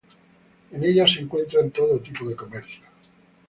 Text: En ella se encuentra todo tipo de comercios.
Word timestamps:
En 0.71 0.83
ella 0.83 1.07
se 1.07 1.19
encuentra 1.19 1.59
todo 1.69 1.99
tipo 1.99 2.27
de 2.27 2.35
comercios. 2.35 2.83